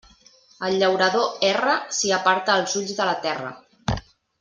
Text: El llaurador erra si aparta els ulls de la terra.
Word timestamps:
El 0.67 0.77
llaurador 0.83 1.45
erra 1.51 1.77
si 1.99 2.13
aparta 2.19 2.59
els 2.63 2.77
ulls 2.83 2.99
de 3.03 3.11
la 3.11 3.17
terra. 3.29 3.57